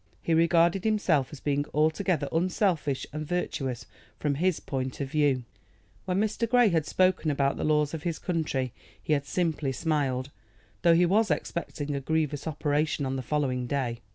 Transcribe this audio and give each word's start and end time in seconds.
He 0.19 0.33
regarded 0.33 0.83
himself 0.83 1.27
as 1.31 1.39
being 1.39 1.63
altogether 1.75 2.27
unselfish 2.31 3.05
and 3.13 3.23
virtuous 3.23 3.85
from 4.17 4.33
his 4.33 4.59
point 4.59 4.99
of 4.99 5.11
view. 5.11 5.43
When 6.05 6.19
Mr. 6.19 6.49
Grey 6.49 6.69
had 6.69 6.87
spoken 6.87 7.29
about 7.29 7.55
the 7.55 7.63
laws 7.63 7.93
of 7.93 8.01
his 8.01 8.17
country 8.17 8.73
he 8.99 9.13
had 9.13 9.27
simply 9.27 9.71
smiled, 9.71 10.31
though 10.81 10.95
he 10.95 11.05
was 11.05 11.29
expecting 11.29 11.93
a 11.95 12.01
grievous 12.01 12.47
operation 12.47 13.05
on 13.05 13.15
the 13.15 13.21
following 13.21 13.67
day. 13.67 14.01